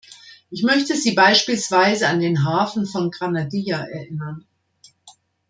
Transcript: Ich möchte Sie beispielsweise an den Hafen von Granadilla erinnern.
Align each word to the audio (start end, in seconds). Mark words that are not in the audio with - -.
Ich 0.49 0.63
möchte 0.63 0.95
Sie 0.95 1.11
beispielsweise 1.11 2.07
an 2.07 2.19
den 2.19 2.43
Hafen 2.43 2.87
von 2.87 3.11
Granadilla 3.11 3.83
erinnern. 3.87 4.47